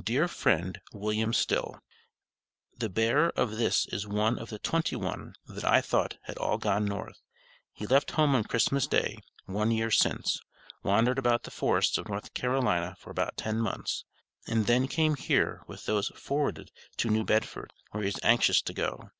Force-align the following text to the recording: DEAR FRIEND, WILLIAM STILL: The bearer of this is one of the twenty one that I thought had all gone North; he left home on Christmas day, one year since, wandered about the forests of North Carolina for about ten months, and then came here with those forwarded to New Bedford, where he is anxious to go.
DEAR 0.00 0.28
FRIEND, 0.28 0.80
WILLIAM 0.92 1.32
STILL: 1.32 1.80
The 2.78 2.88
bearer 2.88 3.30
of 3.30 3.56
this 3.56 3.84
is 3.86 4.06
one 4.06 4.38
of 4.38 4.48
the 4.48 4.60
twenty 4.60 4.94
one 4.94 5.34
that 5.48 5.64
I 5.64 5.80
thought 5.80 6.18
had 6.22 6.38
all 6.38 6.56
gone 6.56 6.84
North; 6.84 7.20
he 7.72 7.88
left 7.88 8.12
home 8.12 8.36
on 8.36 8.44
Christmas 8.44 8.86
day, 8.86 9.18
one 9.46 9.72
year 9.72 9.90
since, 9.90 10.38
wandered 10.84 11.18
about 11.18 11.42
the 11.42 11.50
forests 11.50 11.98
of 11.98 12.08
North 12.08 12.32
Carolina 12.32 12.94
for 13.00 13.10
about 13.10 13.36
ten 13.36 13.58
months, 13.58 14.04
and 14.46 14.66
then 14.66 14.86
came 14.86 15.16
here 15.16 15.64
with 15.66 15.84
those 15.84 16.10
forwarded 16.14 16.70
to 16.98 17.10
New 17.10 17.24
Bedford, 17.24 17.72
where 17.90 18.04
he 18.04 18.08
is 18.10 18.20
anxious 18.22 18.62
to 18.62 18.72
go. 18.72 19.10